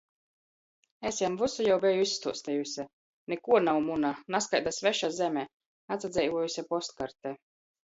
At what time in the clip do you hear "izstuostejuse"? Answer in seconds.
2.05-2.87